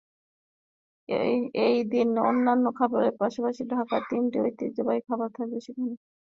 এই 1.65 1.77
দিন 1.91 2.09
অন্যান্য 2.21 2.65
খাবারের 2.77 3.13
পাশাপাশি 3.21 3.61
ঢাকার 3.71 4.01
তিনটি 4.09 4.37
ঐতিহ্যবাহী 4.41 5.01
খাবার 5.07 5.29
থাকবে 5.37 5.57
সেখানে। 5.61 5.93